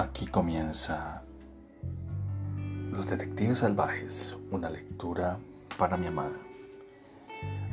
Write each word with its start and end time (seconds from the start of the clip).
Aquí 0.00 0.26
comienza 0.26 1.20
Los 2.90 3.06
Detectives 3.06 3.58
Salvajes, 3.58 4.34
una 4.50 4.70
lectura 4.70 5.36
para 5.76 5.98
mi 5.98 6.06
amada. 6.06 6.38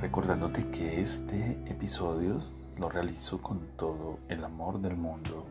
Recordándote 0.01 0.69
que 0.69 0.99
este 0.99 1.51
episodio 1.67 2.41
lo 2.77 2.89
realizo 2.89 3.41
con 3.41 3.61
todo 3.77 4.19
el 4.27 4.43
amor 4.43 4.81
del 4.81 4.97
mundo 4.97 5.45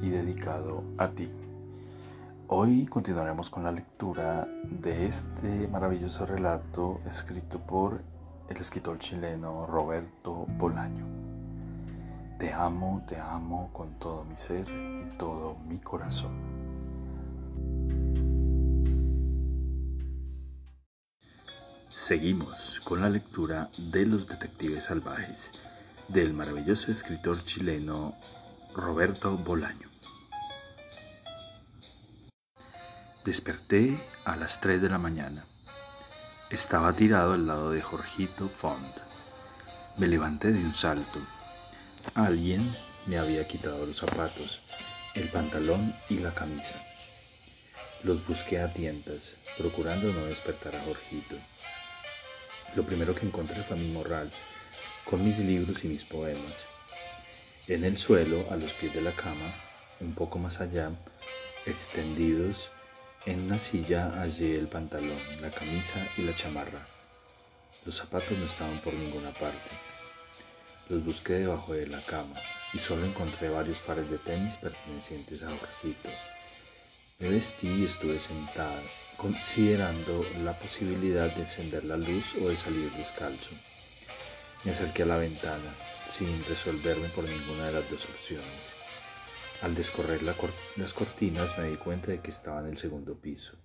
y 0.00 0.10
dedicado 0.10 0.84
a 0.96 1.08
ti. 1.08 1.28
Hoy 2.46 2.86
continuaremos 2.86 3.50
con 3.50 3.64
la 3.64 3.72
lectura 3.72 4.46
de 4.62 5.06
este 5.06 5.66
maravilloso 5.66 6.24
relato 6.24 7.00
escrito 7.04 7.58
por 7.58 8.00
el 8.48 8.56
escritor 8.58 9.00
chileno 9.00 9.66
Roberto 9.66 10.46
Bolaño. 10.56 11.04
Te 12.38 12.52
amo, 12.52 13.02
te 13.08 13.18
amo 13.18 13.70
con 13.72 13.98
todo 13.98 14.22
mi 14.22 14.36
ser 14.36 14.66
todo 15.18 15.56
mi 15.66 15.78
corazón. 15.78 16.32
Seguimos 21.88 22.80
con 22.84 23.00
la 23.00 23.08
lectura 23.08 23.70
de 23.78 24.06
Los 24.06 24.26
Detectives 24.26 24.84
Salvajes 24.84 25.50
del 26.08 26.32
maravilloso 26.32 26.90
escritor 26.90 27.44
chileno 27.44 28.14
Roberto 28.74 29.36
Bolaño. 29.36 29.88
Desperté 33.24 34.00
a 34.24 34.36
las 34.36 34.60
3 34.60 34.82
de 34.82 34.88
la 34.88 34.98
mañana. 34.98 35.44
Estaba 36.50 36.92
tirado 36.92 37.32
al 37.32 37.46
lado 37.46 37.72
de 37.72 37.82
Jorgito 37.82 38.48
Font. 38.48 39.00
Me 39.96 40.06
levanté 40.06 40.52
de 40.52 40.62
un 40.62 40.74
salto 40.74 41.20
Alguien 42.14 42.74
me 43.06 43.18
había 43.18 43.46
quitado 43.46 43.84
los 43.84 43.98
zapatos, 43.98 44.62
el 45.16 45.28
pantalón 45.30 45.94
y 46.10 46.18
la 46.18 46.30
camisa. 46.32 46.74
Los 48.02 48.26
busqué 48.26 48.60
a 48.60 48.70
tientas, 48.70 49.36
procurando 49.56 50.12
no 50.12 50.26
despertar 50.26 50.76
a 50.76 50.82
Jorgito. 50.82 51.36
Lo 52.74 52.82
primero 52.82 53.14
que 53.14 53.24
encontré 53.24 53.62
fue 53.62 53.78
mi 53.78 53.88
morral, 53.92 54.30
con 55.08 55.24
mis 55.24 55.38
libros 55.38 55.84
y 55.84 55.88
mis 55.88 56.04
poemas. 56.04 56.66
En 57.66 57.84
el 57.84 57.96
suelo, 57.96 58.46
a 58.50 58.56
los 58.56 58.74
pies 58.74 58.92
de 58.92 59.00
la 59.00 59.12
cama, 59.12 59.54
un 60.00 60.14
poco 60.14 60.38
más 60.38 60.60
allá, 60.60 60.90
extendidos, 61.64 62.70
en 63.24 63.40
una 63.40 63.58
silla 63.58 64.12
hallé 64.20 64.56
el 64.56 64.68
pantalón, 64.68 65.18
la 65.40 65.50
camisa 65.50 66.06
y 66.18 66.22
la 66.22 66.34
chamarra. 66.34 66.84
Los 67.86 67.96
zapatos 67.96 68.36
no 68.36 68.44
estaban 68.44 68.78
por 68.80 68.92
ninguna 68.92 69.32
parte. 69.32 69.70
Los 70.90 71.02
busqué 71.04 71.34
debajo 71.34 71.72
de 71.72 71.86
la 71.86 72.02
cama 72.02 72.34
y 72.72 72.78
solo 72.78 73.06
encontré 73.06 73.48
varios 73.48 73.80
pares 73.80 74.10
de 74.10 74.18
tenis 74.18 74.56
pertenecientes 74.56 75.42
a 75.42 75.48
Jorgito. 75.48 76.08
Me 77.18 77.30
vestí 77.30 77.68
y 77.68 77.84
estuve 77.84 78.18
sentada, 78.18 78.82
considerando 79.16 80.24
la 80.44 80.58
posibilidad 80.58 81.34
de 81.34 81.42
encender 81.42 81.84
la 81.84 81.96
luz 81.96 82.34
o 82.42 82.48
de 82.48 82.56
salir 82.56 82.90
descalzo. 82.92 83.54
Me 84.64 84.72
acerqué 84.72 85.04
a 85.04 85.06
la 85.06 85.16
ventana, 85.16 85.74
sin 86.08 86.44
resolverme 86.44 87.08
por 87.08 87.24
ninguna 87.24 87.66
de 87.66 87.72
las 87.72 87.90
dos 87.90 88.04
opciones. 88.04 88.74
Al 89.62 89.74
descorrer 89.74 90.22
las 90.22 90.92
cortinas 90.92 91.56
me 91.58 91.70
di 91.70 91.76
cuenta 91.76 92.10
de 92.10 92.20
que 92.20 92.30
estaba 92.30 92.60
en 92.60 92.66
el 92.66 92.76
segundo 92.76 93.18
piso. 93.18 93.56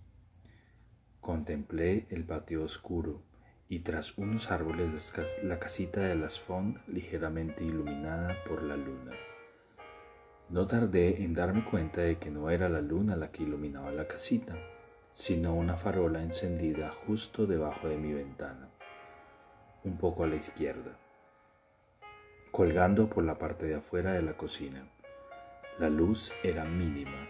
Contemplé 1.19 2.07
el 2.09 2.23
patio 2.23 2.63
oscuro, 2.63 3.21
y 3.71 3.79
tras 3.79 4.17
unos 4.17 4.51
árboles 4.51 5.13
la 5.43 5.57
casita 5.57 6.01
de 6.01 6.15
las 6.15 6.37
Font 6.37 6.77
ligeramente 6.89 7.63
iluminada 7.63 8.35
por 8.45 8.63
la 8.63 8.75
luna. 8.75 9.13
No 10.49 10.67
tardé 10.67 11.23
en 11.23 11.33
darme 11.33 11.63
cuenta 11.63 12.01
de 12.01 12.17
que 12.17 12.29
no 12.29 12.49
era 12.49 12.67
la 12.67 12.81
luna 12.81 13.15
la 13.15 13.31
que 13.31 13.43
iluminaba 13.43 13.89
la 13.93 14.09
casita, 14.09 14.57
sino 15.13 15.55
una 15.55 15.77
farola 15.77 16.21
encendida 16.21 16.91
justo 17.07 17.45
debajo 17.45 17.87
de 17.87 17.95
mi 17.95 18.11
ventana, 18.11 18.69
un 19.85 19.97
poco 19.97 20.25
a 20.25 20.27
la 20.27 20.35
izquierda, 20.35 20.97
colgando 22.51 23.07
por 23.07 23.23
la 23.23 23.37
parte 23.37 23.67
de 23.67 23.75
afuera 23.75 24.11
de 24.11 24.21
la 24.21 24.33
cocina. 24.33 24.85
La 25.79 25.89
luz 25.89 26.33
era 26.43 26.65
mínima. 26.65 27.25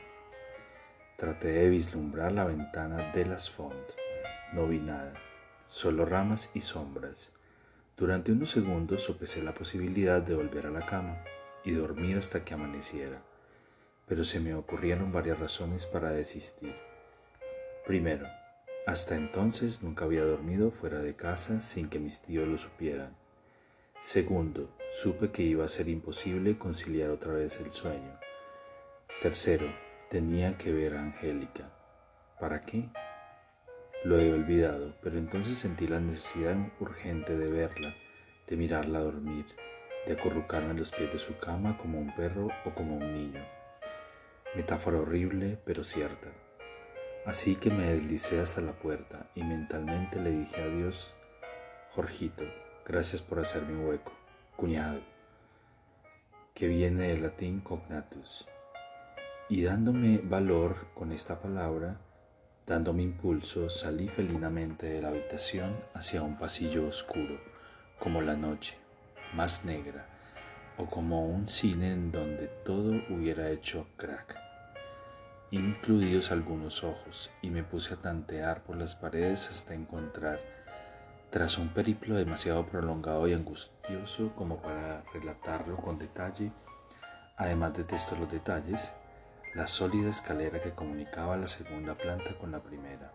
Traté 1.18 1.50
de 1.50 1.70
vislumbrar 1.70 2.32
la 2.32 2.46
ventana 2.46 3.12
de 3.12 3.28
las 3.28 3.48
Font. 3.48 3.92
No 4.54 4.66
vi 4.66 4.80
nada 4.80 5.14
solo 5.72 6.04
ramas 6.06 6.52
y 6.54 6.60
sombras. 6.60 7.32
Durante 7.96 8.34
unos 8.34 8.50
segundos 8.50 9.04
sopesé 9.04 9.42
la 9.42 9.54
posibilidad 9.54 10.22
de 10.22 10.36
volver 10.36 10.66
a 10.66 10.70
la 10.70 10.86
cama 10.86 11.24
y 11.64 11.72
dormir 11.72 12.18
hasta 12.18 12.44
que 12.44 12.54
amaneciera, 12.54 13.22
pero 14.06 14.26
se 14.26 14.42
me 14.42 14.54
ocurrieron 14.54 15.14
varias 15.14 15.40
razones 15.40 15.86
para 15.86 16.12
desistir. 16.12 16.76
Primero, 17.88 18.28
hasta 18.86 19.16
entonces 19.16 19.82
nunca 19.82 20.04
había 20.04 20.26
dormido 20.26 20.72
fuera 20.72 21.00
de 21.00 21.16
casa 21.16 21.62
sin 21.62 21.88
que 21.88 22.00
mis 22.00 22.22
tíos 22.22 22.50
lo 22.50 22.58
supieran. 22.58 23.16
Segundo, 24.02 24.70
supe 24.92 25.32
que 25.32 25.44
iba 25.44 25.64
a 25.64 25.70
ser 25.70 25.88
imposible 25.88 26.58
conciliar 26.58 27.12
otra 27.12 27.32
vez 27.32 27.62
el 27.62 27.72
sueño. 27.72 28.20
Tercero, 29.22 29.68
tenía 30.10 30.58
que 30.58 30.74
ver 30.74 30.96
a 30.98 31.02
Angélica. 31.02 31.72
¿Para 32.42 32.66
qué? 32.66 32.90
Lo 34.04 34.20
he 34.20 34.34
olvidado, 34.34 34.96
pero 35.04 35.20
entonces 35.20 35.60
sentí 35.60 35.88
la 35.88 36.00
necesidad 36.00 36.56
urgente 36.80 37.38
de 37.38 37.52
verla, 37.52 37.94
de 38.48 38.58
mirarla 38.58 39.00
dormir, 39.00 39.46
de 40.08 40.14
acurrucarme 40.14 40.72
en 40.72 40.80
los 40.80 40.92
pies 40.92 41.12
de 41.12 41.20
su 41.20 41.38
cama 41.38 41.78
como 41.78 42.00
un 42.00 42.16
perro 42.16 42.48
o 42.66 42.74
como 42.74 42.98
un 42.98 43.14
niño. 43.14 43.46
Metáfora 44.56 44.98
horrible, 44.98 45.60
pero 45.66 45.84
cierta. 45.84 46.30
Así 47.28 47.56
que 47.56 47.70
me 47.70 47.92
deslicé 47.92 48.40
hasta 48.40 48.62
la 48.62 48.74
puerta 48.74 49.30
y 49.36 49.44
mentalmente 49.44 50.20
le 50.20 50.32
dije 50.32 50.60
adiós, 50.60 51.14
Jorgito, 51.92 52.44
gracias 52.84 53.22
por 53.22 53.40
hacerme 53.40 53.78
un 53.78 53.86
hueco, 53.86 54.14
cuñado, 54.56 55.02
que 56.56 56.66
viene 56.66 57.10
del 57.10 57.22
latín 57.22 57.60
cognatus. 57.62 58.48
Y 59.48 59.62
dándome 59.62 60.18
valor 60.24 60.88
con 60.96 61.12
esta 61.12 61.40
palabra, 61.40 62.00
Dándome 62.72 63.04
impulso, 63.04 63.70
salí 63.70 64.08
felinamente 64.08 64.88
de 64.88 65.02
la 65.02 65.10
habitación 65.10 65.76
hacia 65.94 66.24
un 66.24 66.38
pasillo 66.38 66.88
oscuro, 66.88 67.38
como 68.00 68.22
la 68.22 68.38
noche, 68.38 68.78
más 69.34 69.66
negra, 69.66 70.08
o 70.78 70.86
como 70.86 71.26
un 71.26 71.50
cine 71.50 71.92
en 71.92 72.14
donde 72.14 72.48
todo 72.64 72.94
hubiera 73.10 73.50
hecho 73.50 73.88
crack, 73.98 74.38
incluidos 75.52 76.32
algunos 76.32 76.86
ojos, 76.86 77.30
y 77.42 77.50
me 77.50 77.62
puse 77.62 77.96
a 77.96 77.98
tantear 77.98 78.64
por 78.64 78.78
las 78.78 78.96
paredes 78.96 79.50
hasta 79.50 79.74
encontrar, 79.74 80.40
tras 81.30 81.58
un 81.58 81.74
periplo 81.74 82.16
demasiado 82.16 82.66
prolongado 82.66 83.28
y 83.28 83.34
angustioso 83.34 84.32
como 84.38 84.62
para 84.62 85.04
relatarlo 85.14 85.76
con 85.76 86.00
detalle, 86.00 86.54
además 87.36 87.74
detesto 87.74 88.16
los 88.16 88.32
detalles, 88.32 88.94
la 89.54 89.68
sólida 89.68 90.10
escalera 90.10 90.62
que 90.62 90.72
comunicaba 90.72 91.36
la 91.36 91.48
segunda 91.48 91.96
planta 91.96 92.38
con 92.38 92.52
la 92.52 92.60
primera. 92.60 93.12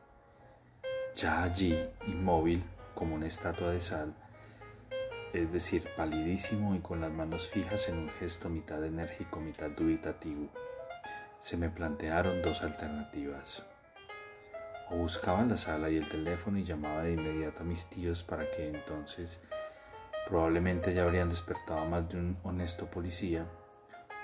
Ya 1.15 1.43
allí, 1.43 1.79
inmóvil, 2.07 2.63
como 2.95 3.15
una 3.15 3.27
estatua 3.27 3.71
de 3.71 3.81
sal, 3.81 4.15
es 5.33 5.51
decir, 5.51 5.89
palidísimo 5.97 6.75
y 6.75 6.81
con 6.81 7.01
las 7.01 7.11
manos 7.11 7.49
fijas 7.49 7.89
en 7.89 7.99
un 7.99 8.11
gesto 8.11 8.51
mitad 8.51 8.85
enérgico, 8.85 9.41
mitad 9.41 9.71
dubitativo, 9.71 10.49
se 11.41 11.57
me 11.57 11.71
plantearon 11.71 12.43
dos 12.43 12.61
alternativas. 12.61 13.65
O 14.91 14.97
buscaba 14.97 15.43
la 15.45 15.57
sala 15.57 15.89
y 15.89 15.97
el 15.97 16.09
teléfono 16.09 16.59
y 16.59 16.65
llamaba 16.65 17.05
de 17.05 17.15
inmediato 17.15 17.63
a 17.63 17.67
mis 17.67 17.87
tíos 17.87 18.23
para 18.23 18.51
que 18.51 18.69
entonces 18.69 19.43
probablemente 20.29 20.93
ya 20.93 21.05
habrían 21.05 21.31
despertado 21.31 21.81
a 21.81 21.89
más 21.89 22.09
de 22.11 22.19
un 22.19 22.37
honesto 22.45 22.87
policía, 22.87 23.47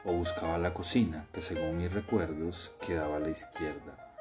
o 0.04 0.12
buscaba 0.12 0.58
la 0.58 0.75
cocina, 0.75 1.26
que 1.32 1.40
según 1.40 1.78
mis 1.78 1.93
recuerdos 1.93 2.72
quedaba 2.84 3.16
a 3.16 3.20
la 3.20 3.31
izquierda, 3.31 4.14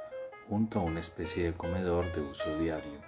junto 0.47 0.79
a 0.79 0.83
una 0.83 0.99
especie 0.99 1.45
de 1.45 1.53
comedor 1.53 2.13
de 2.13 2.21
uso 2.21 2.57
diario. 2.59 2.99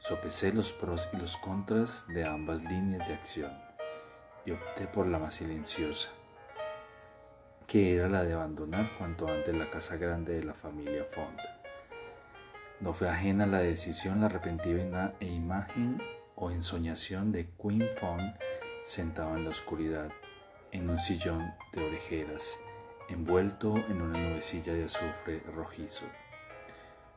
Sopesé 0.00 0.52
los 0.52 0.72
pros 0.72 1.08
y 1.12 1.16
los 1.16 1.36
contras 1.36 2.06
de 2.08 2.24
ambas 2.24 2.62
líneas 2.64 3.06
de 3.08 3.14
acción 3.14 3.52
y 4.44 4.50
opté 4.50 4.86
por 4.86 5.06
la 5.06 5.18
más 5.18 5.34
silenciosa, 5.34 6.10
que 7.66 7.96
era 7.96 8.08
la 8.08 8.24
de 8.24 8.34
abandonar 8.34 8.90
cuanto 8.98 9.28
antes 9.28 9.54
la 9.54 9.70
casa 9.70 9.96
grande 9.96 10.34
de 10.34 10.44
la 10.44 10.54
familia 10.54 11.04
Font. 11.04 11.40
No 12.80 12.92
fue 12.92 13.08
ajena 13.08 13.44
a 13.44 13.46
la 13.46 13.60
decisión 13.60 14.20
la 14.20 14.28
repentina 14.28 15.14
e 15.20 15.26
imagen 15.26 16.02
o 16.34 16.50
ensoñación 16.50 17.32
de 17.32 17.48
Queen 17.60 17.88
Font 17.96 18.36
sentado 18.84 19.36
en 19.36 19.44
la 19.44 19.50
oscuridad, 19.50 20.10
en 20.74 20.90
un 20.90 20.98
sillón 20.98 21.54
de 21.72 21.86
orejeras, 21.86 22.58
envuelto 23.08 23.76
en 23.76 24.02
una 24.02 24.18
nubecilla 24.18 24.74
de 24.74 24.84
azufre 24.84 25.40
rojizo. 25.54 26.04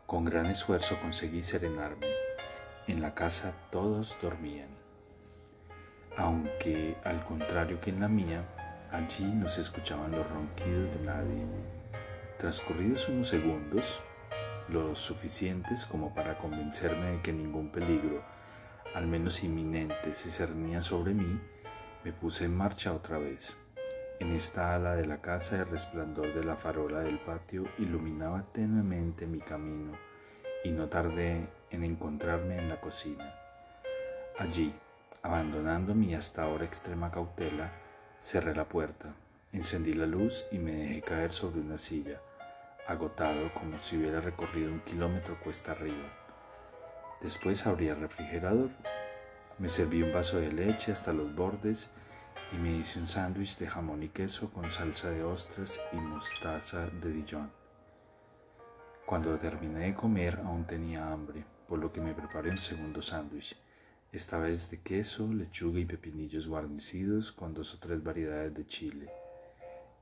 Con 0.05 0.25
gran 0.25 0.45
esfuerzo 0.45 0.95
conseguí 1.01 1.41
serenarme. 1.41 2.05
En 2.85 3.01
la 3.01 3.15
casa 3.15 3.53
todos 3.71 4.15
dormían. 4.21 4.69
Aunque, 6.17 6.97
al 7.03 7.25
contrario 7.25 7.81
que 7.81 7.89
en 7.89 7.99
la 7.99 8.07
mía, 8.07 8.45
allí 8.91 9.25
no 9.25 9.49
se 9.49 9.61
escuchaban 9.61 10.11
los 10.11 10.29
ronquidos 10.29 10.93
de 10.93 11.03
nadie. 11.03 11.45
Transcurridos 12.37 13.09
unos 13.09 13.27
segundos, 13.27 13.99
los 14.69 14.99
suficientes 14.99 15.83
como 15.87 16.13
para 16.13 16.37
convencerme 16.37 17.13
de 17.13 17.21
que 17.21 17.33
ningún 17.33 17.71
peligro, 17.71 18.23
al 18.93 19.07
menos 19.07 19.43
inminente, 19.43 20.13
se 20.13 20.29
cernía 20.29 20.79
sobre 20.79 21.15
mí, 21.15 21.39
me 22.07 22.13
puse 22.13 22.45
en 22.45 22.55
marcha 22.55 22.93
otra 22.93 23.17
vez. 23.17 23.57
En 24.21 24.33
esta 24.33 24.73
ala 24.73 24.95
de 24.95 25.05
la 25.05 25.17
casa 25.17 25.57
el 25.57 25.67
resplandor 25.67 26.33
de 26.33 26.41
la 26.41 26.55
farola 26.55 27.01
del 27.01 27.19
patio 27.19 27.65
iluminaba 27.79 28.45
tenuemente 28.53 29.27
mi 29.27 29.39
camino 29.39 29.91
y 30.63 30.71
no 30.71 30.87
tardé 30.87 31.49
en 31.69 31.83
encontrarme 31.83 32.59
en 32.59 32.69
la 32.69 32.79
cocina. 32.79 33.35
Allí, 34.39 34.73
abandonando 35.21 35.93
mi 35.93 36.15
hasta 36.15 36.43
ahora 36.43 36.63
extrema 36.63 37.11
cautela, 37.11 37.73
cerré 38.17 38.55
la 38.55 38.69
puerta, 38.69 39.13
encendí 39.51 39.91
la 39.91 40.05
luz 40.05 40.45
y 40.49 40.59
me 40.59 40.71
dejé 40.71 41.01
caer 41.01 41.33
sobre 41.33 41.59
una 41.59 41.77
silla, 41.77 42.21
agotado 42.87 43.53
como 43.53 43.77
si 43.79 43.97
hubiera 43.97 44.21
recorrido 44.21 44.71
un 44.71 44.79
kilómetro 44.79 45.37
cuesta 45.41 45.73
arriba. 45.73 46.07
Después 47.19 47.67
abrí 47.67 47.89
el 47.89 47.99
refrigerador, 47.99 48.69
me 49.57 49.67
serví 49.67 50.03
un 50.03 50.13
vaso 50.13 50.39
de 50.39 50.53
leche 50.53 50.93
hasta 50.93 51.11
los 51.11 51.35
bordes 51.35 51.91
y 52.51 52.57
me 52.57 52.77
hice 52.77 52.99
un 52.99 53.07
sándwich 53.07 53.57
de 53.57 53.67
jamón 53.67 54.03
y 54.03 54.09
queso 54.09 54.51
con 54.51 54.71
salsa 54.71 55.09
de 55.09 55.23
ostras 55.23 55.81
y 55.91 55.97
mostaza 55.97 56.87
de 56.87 57.11
Dijon. 57.11 57.51
Cuando 59.05 59.37
terminé 59.37 59.87
de 59.87 59.93
comer 59.93 60.39
aún 60.43 60.65
tenía 60.65 61.11
hambre, 61.11 61.45
por 61.67 61.79
lo 61.79 61.91
que 61.91 62.01
me 62.01 62.13
preparé 62.13 62.51
un 62.51 62.59
segundo 62.59 63.01
sándwich, 63.01 63.57
esta 64.11 64.37
vez 64.37 64.69
de 64.71 64.79
queso, 64.81 65.31
lechuga 65.31 65.79
y 65.79 65.85
pepinillos 65.85 66.47
guarnecidos 66.47 67.31
con 67.31 67.53
dos 67.53 67.73
o 67.75 67.79
tres 67.79 68.01
variedades 68.01 68.53
de 68.53 68.65
chile. 68.65 69.11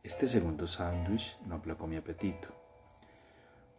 Este 0.04 0.28
segundo 0.28 0.68
sándwich 0.68 1.38
no 1.48 1.56
aplacó 1.56 1.88
mi 1.88 1.98
apetito, 1.98 2.50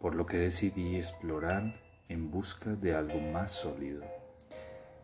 por 0.01 0.17
lo 0.17 0.27
que 0.27 0.39
decidí 0.39 0.97
explorar 0.97 1.81
en 2.09 2.31
busca 2.31 2.71
de 2.75 2.95
algo 2.95 3.21
más 3.21 3.53
sólido. 3.53 4.05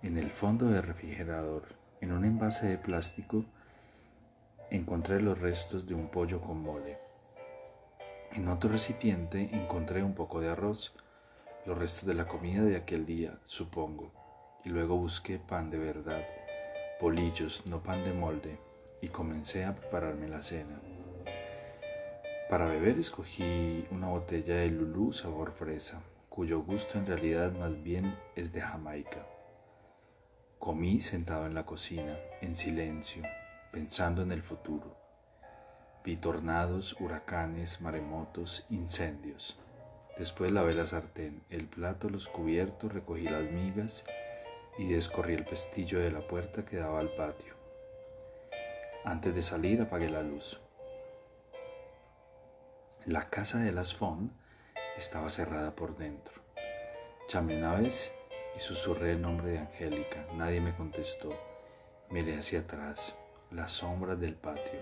En 0.02 0.18
el 0.18 0.30
fondo 0.30 0.66
del 0.66 0.82
refrigerador 0.82 1.81
en 2.02 2.10
un 2.10 2.24
envase 2.24 2.66
de 2.66 2.78
plástico 2.78 3.44
encontré 4.70 5.20
los 5.20 5.38
restos 5.38 5.86
de 5.86 5.94
un 5.94 6.08
pollo 6.08 6.40
con 6.40 6.60
mole. 6.60 6.98
En 8.32 8.48
otro 8.48 8.70
recipiente 8.70 9.48
encontré 9.52 10.02
un 10.02 10.14
poco 10.14 10.40
de 10.40 10.48
arroz, 10.48 10.94
los 11.64 11.78
restos 11.78 12.06
de 12.06 12.14
la 12.14 12.26
comida 12.26 12.62
de 12.64 12.76
aquel 12.76 13.06
día, 13.06 13.38
supongo, 13.44 14.10
y 14.64 14.70
luego 14.70 14.96
busqué 14.96 15.38
pan 15.38 15.70
de 15.70 15.78
verdad, 15.78 16.26
bolillos, 17.00 17.66
no 17.66 17.82
pan 17.82 18.02
de 18.02 18.12
molde, 18.12 18.58
y 19.00 19.08
comencé 19.08 19.64
a 19.64 19.76
prepararme 19.76 20.28
la 20.28 20.42
cena. 20.42 20.80
Para 22.50 22.66
beber 22.66 22.98
escogí 22.98 23.86
una 23.92 24.08
botella 24.08 24.56
de 24.56 24.70
Lulú 24.70 25.12
sabor 25.12 25.52
fresa, 25.52 26.02
cuyo 26.28 26.62
gusto 26.62 26.98
en 26.98 27.06
realidad 27.06 27.52
más 27.52 27.80
bien 27.80 28.16
es 28.34 28.52
de 28.52 28.60
Jamaica. 28.60 29.24
Comí 30.62 31.00
sentado 31.00 31.46
en 31.46 31.56
la 31.56 31.66
cocina, 31.66 32.16
en 32.40 32.54
silencio, 32.54 33.24
pensando 33.72 34.22
en 34.22 34.30
el 34.30 34.44
futuro. 34.44 34.96
Vi 36.04 36.16
tornados, 36.16 36.94
huracanes, 37.00 37.80
maremotos, 37.80 38.64
incendios. 38.70 39.58
Después 40.16 40.52
lavé 40.52 40.74
la 40.74 40.86
sartén, 40.86 41.42
el 41.50 41.66
plato, 41.66 42.08
los 42.08 42.28
cubiertos, 42.28 42.92
recogí 42.92 43.24
las 43.24 43.42
migas 43.42 44.04
y 44.78 44.86
descorrí 44.86 45.34
el 45.34 45.44
pestillo 45.44 45.98
de 45.98 46.12
la 46.12 46.20
puerta 46.20 46.64
que 46.64 46.76
daba 46.76 47.00
al 47.00 47.12
patio. 47.16 47.54
Antes 49.04 49.34
de 49.34 49.42
salir 49.42 49.82
apagué 49.82 50.10
la 50.10 50.22
luz. 50.22 50.60
La 53.04 53.30
casa 53.30 53.58
de 53.58 53.72
las 53.72 53.96
Font 53.96 54.30
estaba 54.96 55.28
cerrada 55.28 55.74
por 55.74 55.96
dentro. 55.96 56.40
Llamé 57.28 57.56
una 57.56 57.74
vez 57.74 58.14
y 58.56 58.58
susurré 58.58 59.12
el 59.12 59.22
nombre 59.22 59.52
de 59.52 59.58
Angélica. 59.58 60.26
Nadie 60.34 60.60
me 60.60 60.74
contestó. 60.74 61.32
Miré 62.10 62.38
hacia 62.38 62.60
atrás, 62.60 63.16
las 63.50 63.72
sombras 63.72 64.20
del 64.20 64.34
patio. 64.34 64.80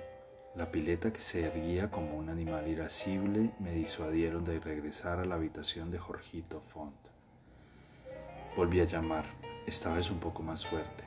La 0.57 0.71
pileta 0.71 1.13
que 1.13 1.21
se 1.21 1.45
erguía 1.45 1.91
como 1.91 2.17
un 2.17 2.29
animal 2.29 2.67
irascible 2.67 3.51
me 3.61 3.73
disuadieron 3.73 4.45
de 4.45 4.59
regresar 4.59 5.21
a 5.21 5.25
la 5.25 5.37
habitación 5.37 5.91
de 5.91 5.99
Jorgito 5.99 6.61
Font. 6.61 6.97
Volví 8.57 8.81
a 8.81 8.85
llamar, 8.85 9.25
esta 9.67 9.95
vez 9.95 10.11
un 10.11 10.19
poco 10.19 10.43
más 10.43 10.67
fuerte. 10.67 11.05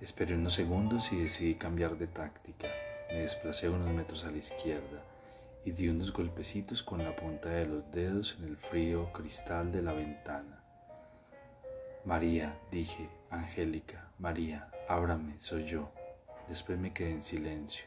Esperé 0.00 0.34
unos 0.34 0.52
segundos 0.52 1.12
y 1.12 1.20
decidí 1.20 1.56
cambiar 1.56 1.98
de 1.98 2.06
táctica. 2.06 2.68
Me 3.08 3.20
desplacé 3.20 3.68
unos 3.68 3.90
metros 3.90 4.24
a 4.24 4.30
la 4.30 4.36
izquierda 4.36 5.02
y 5.64 5.72
di 5.72 5.88
unos 5.88 6.12
golpecitos 6.12 6.82
con 6.82 7.02
la 7.02 7.16
punta 7.16 7.48
de 7.48 7.66
los 7.66 7.90
dedos 7.90 8.36
en 8.38 8.44
el 8.44 8.56
frío 8.56 9.12
cristal 9.12 9.72
de 9.72 9.82
la 9.82 9.92
ventana. 9.92 10.53
María, 12.04 12.54
dije, 12.70 13.08
Angélica, 13.30 14.10
María, 14.18 14.68
ábrame, 14.90 15.40
soy 15.40 15.64
yo. 15.64 15.90
Después 16.50 16.78
me 16.78 16.92
quedé 16.92 17.12
en 17.12 17.22
silencio, 17.22 17.86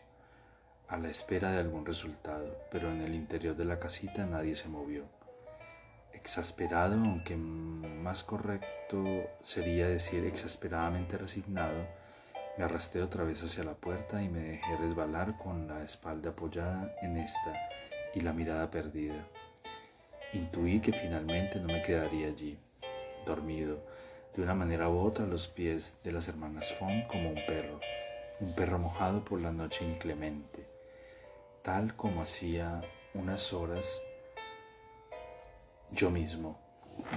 a 0.87 0.97
la 0.97 1.09
espera 1.09 1.51
de 1.51 1.59
algún 1.59 1.85
resultado, 1.85 2.57
pero 2.71 2.91
en 2.91 3.01
el 3.01 3.13
interior 3.13 3.55
de 3.55 3.65
la 3.65 3.79
casita 3.79 4.25
nadie 4.25 4.55
se 4.55 4.69
movió. 4.69 5.03
Exasperado, 6.13 6.95
aunque 6.95 7.35
más 7.35 8.23
correcto 8.23 9.05
sería 9.43 9.87
decir 9.87 10.25
exasperadamente 10.25 11.15
resignado, 11.15 11.85
me 12.57 12.63
arrastré 12.63 13.03
otra 13.03 13.23
vez 13.23 13.43
hacia 13.43 13.63
la 13.63 13.75
puerta 13.75 14.19
y 14.23 14.29
me 14.29 14.39
dejé 14.39 14.77
resbalar 14.77 15.37
con 15.37 15.67
la 15.67 15.83
espalda 15.83 16.31
apoyada 16.31 16.91
en 17.03 17.17
esta 17.17 17.53
y 18.15 18.21
la 18.21 18.33
mirada 18.33 18.71
perdida. 18.71 19.27
Intuí 20.33 20.79
que 20.79 20.91
finalmente 20.91 21.59
no 21.59 21.67
me 21.67 21.83
quedaría 21.83 22.29
allí, 22.29 22.57
dormido, 23.23 23.79
de 24.37 24.43
una 24.43 24.53
manera 24.53 24.87
u 24.87 24.99
otra 24.99 25.25
los 25.25 25.47
pies 25.47 25.97
de 26.03 26.11
las 26.11 26.27
hermanas 26.27 26.71
Font 26.75 27.07
como 27.07 27.29
un 27.29 27.39
perro, 27.47 27.79
un 28.39 28.53
perro 28.53 28.77
mojado 28.77 29.25
por 29.25 29.41
la 29.41 29.51
noche 29.51 29.83
inclemente, 29.83 30.63
tal 31.63 31.95
como 31.95 32.21
hacía 32.21 32.81
unas 33.15 33.51
horas 33.51 34.03
yo 35.89 36.11
mismo, 36.11 36.59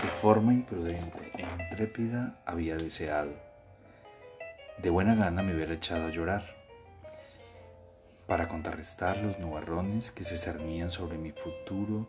de 0.02 0.08
forma 0.08 0.54
imprudente 0.54 1.30
e 1.34 1.42
intrépida, 1.62 2.40
había 2.46 2.76
deseado. 2.76 3.32
De 4.78 4.88
buena 4.88 5.14
gana 5.14 5.42
me 5.42 5.54
hubiera 5.54 5.74
echado 5.74 6.06
a 6.06 6.10
llorar 6.10 6.56
para 8.26 8.48
contrarrestar 8.48 9.18
los 9.18 9.38
nubarrones 9.38 10.10
que 10.10 10.24
se 10.24 10.38
cernían 10.38 10.90
sobre 10.90 11.18
mi 11.18 11.32
futuro 11.32 12.06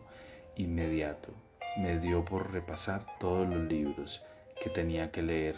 inmediato. 0.56 1.34
Me 1.76 1.98
dio 1.98 2.24
por 2.24 2.50
repasar 2.50 3.04
todos 3.18 3.46
los 3.46 3.64
libros 3.64 4.24
que 4.62 4.70
tenía 4.70 5.10
que 5.10 5.22
leer, 5.22 5.56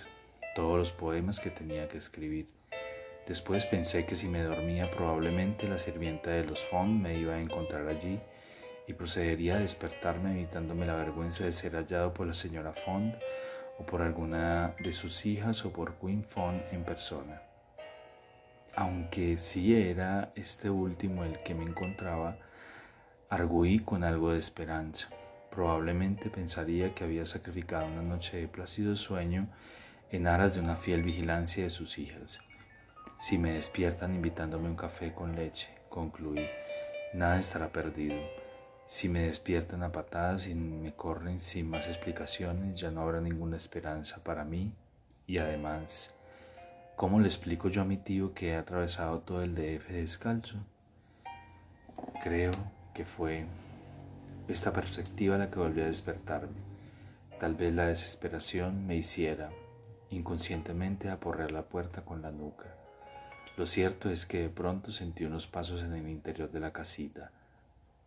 todos 0.54 0.78
los 0.78 0.92
poemas 0.92 1.38
que 1.38 1.50
tenía 1.50 1.88
que 1.88 1.98
escribir. 1.98 2.48
Después 3.28 3.66
pensé 3.66 4.06
que 4.06 4.14
si 4.14 4.28
me 4.28 4.42
dormía 4.42 4.90
probablemente 4.90 5.68
la 5.68 5.76
sirvienta 5.76 6.30
de 6.30 6.44
los 6.44 6.64
Font 6.64 7.02
me 7.02 7.18
iba 7.18 7.34
a 7.34 7.40
encontrar 7.40 7.86
allí 7.86 8.18
y 8.86 8.94
procedería 8.94 9.56
a 9.56 9.60
despertarme 9.60 10.32
evitándome 10.32 10.86
la 10.86 10.94
vergüenza 10.94 11.44
de 11.44 11.52
ser 11.52 11.74
hallado 11.74 12.14
por 12.14 12.26
la 12.26 12.32
señora 12.32 12.72
Font 12.72 13.14
o 13.78 13.84
por 13.84 14.00
alguna 14.00 14.74
de 14.78 14.94
sus 14.94 15.26
hijas 15.26 15.66
o 15.66 15.72
por 15.72 15.96
Queen 15.96 16.24
Font 16.24 16.62
en 16.72 16.82
persona. 16.82 17.42
Aunque 18.74 19.36
sí 19.36 19.76
era 19.76 20.32
este 20.34 20.70
último 20.70 21.24
el 21.24 21.42
que 21.42 21.54
me 21.54 21.64
encontraba, 21.64 22.38
arguí 23.28 23.80
con 23.80 24.02
algo 24.02 24.32
de 24.32 24.38
esperanza. 24.38 25.10
Probablemente 25.54 26.30
pensaría 26.30 26.94
que 26.94 27.04
había 27.04 27.24
sacrificado 27.24 27.86
una 27.86 28.02
noche 28.02 28.38
de 28.38 28.48
plácido 28.48 28.96
sueño 28.96 29.46
en 30.10 30.26
aras 30.26 30.54
de 30.54 30.60
una 30.60 30.74
fiel 30.74 31.04
vigilancia 31.04 31.62
de 31.62 31.70
sus 31.70 31.98
hijas. 31.98 32.40
Si 33.20 33.38
me 33.38 33.52
despiertan 33.52 34.16
invitándome 34.16 34.68
un 34.68 34.74
café 34.74 35.14
con 35.14 35.36
leche, 35.36 35.68
concluí, 35.88 36.44
nada 37.14 37.38
estará 37.38 37.68
perdido. 37.68 38.16
Si 38.86 39.08
me 39.08 39.20
despiertan 39.20 39.84
a 39.84 39.92
patadas 39.92 40.48
y 40.48 40.56
me 40.56 40.92
corren 40.92 41.38
sin 41.38 41.70
más 41.70 41.86
explicaciones, 41.86 42.78
ya 42.78 42.90
no 42.90 43.02
habrá 43.02 43.20
ninguna 43.20 43.56
esperanza 43.56 44.22
para 44.24 44.44
mí. 44.44 44.72
Y 45.28 45.38
además, 45.38 46.12
¿cómo 46.96 47.20
le 47.20 47.26
explico 47.26 47.68
yo 47.68 47.82
a 47.82 47.86
mi 47.86 47.96
tío 47.96 48.34
que 48.34 48.50
he 48.50 48.56
atravesado 48.56 49.20
todo 49.20 49.42
el 49.42 49.54
DF 49.54 49.88
descalzo? 49.88 50.58
Creo 52.22 52.50
que 52.92 53.04
fue 53.04 53.46
esta 54.48 54.72
perspectiva 54.72 55.38
la 55.38 55.50
que 55.50 55.58
volvió 55.58 55.84
a 55.84 55.88
despertarme. 55.88 56.60
Tal 57.38 57.54
vez 57.54 57.74
la 57.74 57.86
desesperación 57.86 58.86
me 58.86 58.96
hiciera 58.96 59.50
inconscientemente 60.10 61.10
aporrear 61.10 61.50
la 61.50 61.62
puerta 61.62 62.04
con 62.04 62.22
la 62.22 62.30
nuca. 62.30 62.74
Lo 63.56 63.66
cierto 63.66 64.10
es 64.10 64.26
que 64.26 64.40
de 64.40 64.48
pronto 64.48 64.90
sentí 64.90 65.24
unos 65.24 65.46
pasos 65.46 65.82
en 65.82 65.94
el 65.94 66.08
interior 66.08 66.50
de 66.50 66.60
la 66.60 66.72
casita, 66.72 67.30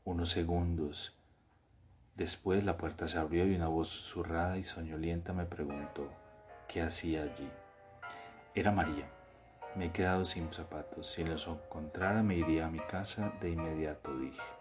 unos 0.06 0.29
segundos. 0.29 1.15
Después 2.15 2.63
la 2.65 2.77
puerta 2.77 3.08
se 3.08 3.17
abrió 3.17 3.46
y 3.46 3.56
una 3.56 3.67
voz 3.67 3.89
susurrada 3.89 4.58
y 4.58 4.63
soñolienta 4.63 5.34
me 5.34 5.46
preguntó 5.46 6.10
qué 6.67 6.82
hacía 6.82 7.24
allí. 7.24 7.50
Era 8.56 8.72
María. 8.72 9.10
Me 9.75 9.88
he 9.88 9.91
quedado 9.91 10.25
sin 10.25 10.51
zapatos. 10.51 11.08
Si 11.08 11.24
los 11.24 11.48
encontrara 11.48 12.24
me 12.24 12.36
iría 12.36 12.65
a 12.65 12.72
mi 12.72 12.79
casa 12.79 13.34
de 13.39 13.51
inmediato, 13.51 14.17
dije. 14.17 14.57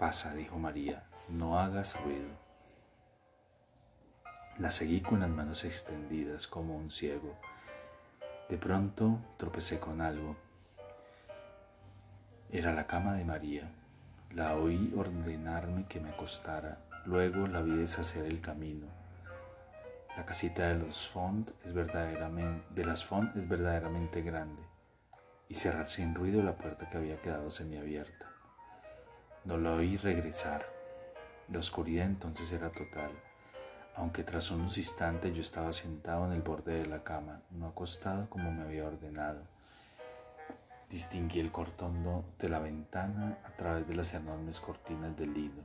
Pasa, 0.00 0.32
dijo 0.32 0.58
María, 0.58 1.02
no 1.28 1.60
hagas 1.60 2.00
ruido. 2.02 2.30
La 4.56 4.70
seguí 4.70 5.02
con 5.02 5.20
las 5.20 5.28
manos 5.28 5.62
extendidas 5.66 6.46
como 6.46 6.74
un 6.74 6.90
ciego. 6.90 7.36
De 8.48 8.56
pronto 8.56 9.18
tropecé 9.36 9.78
con 9.78 10.00
algo. 10.00 10.38
Era 12.50 12.72
la 12.72 12.86
cama 12.86 13.12
de 13.12 13.26
María. 13.26 13.70
La 14.30 14.56
oí 14.56 14.90
ordenarme 14.96 15.84
que 15.86 16.00
me 16.00 16.08
acostara. 16.08 16.78
Luego 17.04 17.46
la 17.46 17.60
vi 17.60 17.72
deshacer 17.72 18.24
el 18.24 18.40
camino. 18.40 18.86
La 20.16 20.24
casita 20.24 20.66
de 20.68 20.76
los 20.76 21.10
Font 21.10 21.50
es 21.62 21.74
verdaderamente, 21.74 22.64
de 22.70 22.86
las 22.86 23.04
Font 23.04 23.36
es 23.36 23.46
verdaderamente 23.46 24.22
grande 24.22 24.62
y 25.50 25.56
cerrar 25.56 25.90
sin 25.90 26.14
ruido 26.14 26.42
la 26.42 26.56
puerta 26.56 26.88
que 26.88 26.96
había 26.96 27.20
quedado 27.20 27.50
semiabierta. 27.50 28.29
No 29.50 29.58
la 29.58 29.72
oí 29.72 29.96
regresar. 29.96 30.64
La 31.48 31.58
oscuridad 31.58 32.06
entonces 32.06 32.52
era 32.52 32.70
total, 32.70 33.10
aunque 33.96 34.22
tras 34.22 34.52
unos 34.52 34.78
instantes 34.78 35.34
yo 35.34 35.40
estaba 35.40 35.72
sentado 35.72 36.24
en 36.26 36.34
el 36.34 36.42
borde 36.42 36.74
de 36.74 36.86
la 36.86 37.02
cama, 37.02 37.42
no 37.50 37.66
acostado 37.66 38.30
como 38.30 38.52
me 38.52 38.62
había 38.62 38.86
ordenado. 38.86 39.42
Distinguí 40.88 41.40
el 41.40 41.50
cortondo 41.50 42.24
de 42.38 42.48
la 42.48 42.60
ventana 42.60 43.38
a 43.44 43.50
través 43.56 43.88
de 43.88 43.96
las 43.96 44.14
enormes 44.14 44.60
cortinas 44.60 45.16
de 45.16 45.26
lino. 45.26 45.64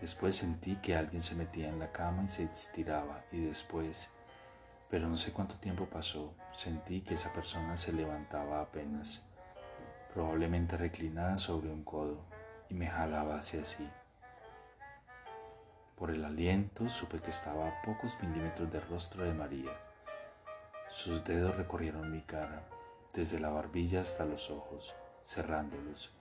Después 0.00 0.36
sentí 0.36 0.76
que 0.76 0.94
alguien 0.94 1.22
se 1.22 1.34
metía 1.34 1.68
en 1.68 1.80
la 1.80 1.90
cama 1.90 2.22
y 2.26 2.28
se 2.28 2.44
estiraba 2.44 3.24
y 3.32 3.40
después, 3.40 4.12
pero 4.88 5.08
no 5.08 5.16
sé 5.16 5.32
cuánto 5.32 5.56
tiempo 5.56 5.86
pasó, 5.86 6.34
sentí 6.52 7.00
que 7.00 7.14
esa 7.14 7.32
persona 7.32 7.76
se 7.76 7.92
levantaba 7.92 8.60
apenas, 8.60 9.24
probablemente 10.14 10.76
reclinada 10.76 11.36
sobre 11.36 11.68
un 11.68 11.82
codo 11.82 12.35
y 12.68 12.74
me 12.74 12.86
jalaba 12.86 13.36
hacia 13.36 13.64
sí. 13.64 13.88
Por 15.96 16.10
el 16.10 16.24
aliento 16.24 16.88
supe 16.88 17.20
que 17.20 17.30
estaba 17.30 17.68
a 17.68 17.82
pocos 17.82 18.20
milímetros 18.22 18.70
del 18.70 18.86
rostro 18.88 19.24
de 19.24 19.32
María. 19.32 19.72
Sus 20.88 21.24
dedos 21.24 21.56
recorrieron 21.56 22.12
mi 22.12 22.20
cara, 22.22 22.62
desde 23.12 23.38
la 23.38 23.48
barbilla 23.48 24.00
hasta 24.00 24.24
los 24.24 24.50
ojos, 24.50 24.94
cerrándolos, 25.24 26.12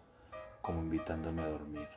como 0.61 0.79
invitándome 0.81 1.41
a 1.41 1.49
dormir. 1.49 1.89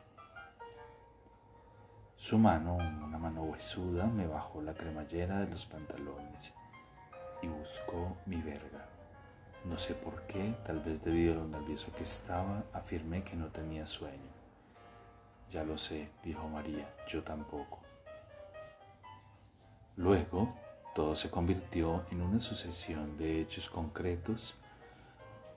Su 2.17 2.37
mano, 2.37 2.75
una 2.75 3.17
mano 3.17 3.45
huesuda, 3.45 4.07
me 4.07 4.26
bajó 4.26 4.61
la 4.61 4.75
cremallera 4.75 5.38
de 5.38 5.47
los 5.47 5.64
pantalones 5.67 6.52
y 7.43 7.47
buscó 7.47 8.17
mi 8.26 8.43
verga. 8.43 8.88
No 9.64 9.78
sé 9.78 9.95
por 9.95 10.23
qué, 10.26 10.57
tal 10.64 10.81
vez 10.81 11.02
debido 11.05 11.35
a 11.35 11.37
lo 11.37 11.47
nervioso 11.47 11.93
que 11.95 12.02
estaba, 12.02 12.64
afirmé 12.73 13.23
que 13.23 13.37
no 13.37 13.47
tenía 13.47 13.87
sueño. 13.87 14.38
Ya 15.50 15.64
lo 15.64 15.78
sé, 15.78 16.11
dijo 16.23 16.47
María, 16.47 16.95
yo 17.07 17.23
tampoco. 17.23 17.81
Luego, 19.97 20.55
todo 20.95 21.17
se 21.17 21.31
convirtió 21.31 22.05
en 22.11 22.21
una 22.21 22.38
sucesión 22.38 23.17
de 23.17 23.40
hechos 23.40 23.71
concretos 23.71 24.57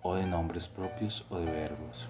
o 0.02 0.16
de 0.16 0.26
nombres 0.26 0.70
propios 0.70 1.26
o 1.30 1.40
de 1.40 1.52
verbos, 1.52 2.08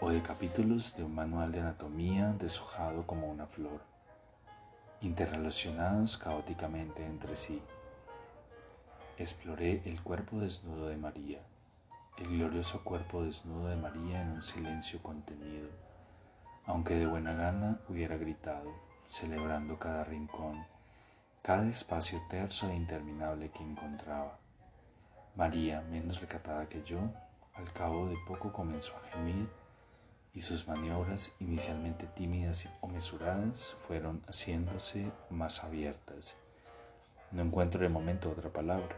o 0.00 0.10
de 0.10 0.22
capítulos 0.22 0.94
de 0.96 1.02
un 1.02 1.14
manual 1.14 1.50
de 1.50 1.60
anatomía 1.60 2.34
deshojado 2.38 3.06
como 3.06 3.30
una 3.30 3.46
flor, 3.46 3.80
interrelacionados 5.00 6.18
caóticamente 6.18 7.06
entre 7.06 7.36
sí. 7.36 7.62
Exploré 9.16 9.80
el 9.86 10.02
cuerpo 10.02 10.40
desnudo 10.40 10.88
de 10.88 10.96
María 10.98 11.40
el 12.18 12.28
glorioso 12.28 12.82
cuerpo 12.82 13.24
desnudo 13.24 13.68
de 13.68 13.76
María 13.76 14.22
en 14.22 14.30
un 14.32 14.42
silencio 14.42 15.02
contenido, 15.02 15.68
aunque 16.64 16.94
de 16.94 17.06
buena 17.06 17.34
gana 17.34 17.78
hubiera 17.90 18.16
gritado, 18.16 18.72
celebrando 19.10 19.78
cada 19.78 20.02
rincón, 20.04 20.64
cada 21.42 21.68
espacio 21.68 22.22
terso 22.30 22.70
e 22.70 22.74
interminable 22.74 23.50
que 23.50 23.62
encontraba. 23.62 24.38
María, 25.36 25.82
menos 25.82 26.20
recatada 26.22 26.66
que 26.66 26.82
yo, 26.84 27.00
al 27.54 27.70
cabo 27.74 28.08
de 28.08 28.16
poco 28.26 28.50
comenzó 28.50 28.96
a 28.96 29.08
gemir 29.10 29.48
y 30.32 30.40
sus 30.40 30.66
maniobras, 30.66 31.34
inicialmente 31.38 32.06
tímidas 32.06 32.66
o 32.80 32.88
mesuradas, 32.88 33.76
fueron 33.86 34.22
haciéndose 34.26 35.10
más 35.28 35.62
abiertas. 35.62 36.36
No 37.30 37.42
encuentro 37.42 37.82
de 37.82 37.90
momento 37.90 38.30
otra 38.30 38.50
palabra. 38.50 38.96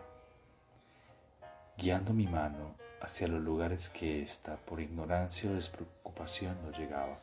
Guiando 1.77 2.13
mi 2.13 2.27
mano 2.27 2.75
hacia 3.01 3.29
los 3.29 3.43
lugares 3.43 3.89
que 3.89 4.23
ésta, 4.23 4.57
por 4.57 4.81
ignorancia 4.81 5.51
o 5.51 5.55
despreocupación, 5.55 6.57
no 6.63 6.77
llegaba. 6.77 7.19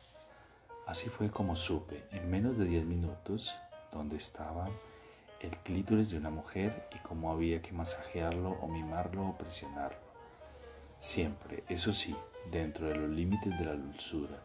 Así 0.86 1.08
fue 1.08 1.30
como 1.30 1.56
supe, 1.56 2.04
en 2.12 2.30
menos 2.30 2.56
de 2.58 2.64
diez 2.64 2.84
minutos, 2.84 3.56
dónde 3.92 4.16
estaba 4.16 4.68
el 5.40 5.50
clítoris 5.58 6.10
de 6.10 6.18
una 6.18 6.30
mujer 6.30 6.88
y 6.94 6.98
cómo 7.00 7.30
había 7.30 7.60
que 7.60 7.72
masajearlo 7.72 8.52
o 8.62 8.68
mimarlo 8.68 9.28
o 9.28 9.36
presionarlo. 9.36 9.98
Siempre, 10.98 11.64
eso 11.68 11.92
sí, 11.92 12.16
dentro 12.50 12.88
de 12.88 12.94
los 12.94 13.10
límites 13.10 13.56
de 13.58 13.64
la 13.64 13.74
dulzura, 13.74 14.42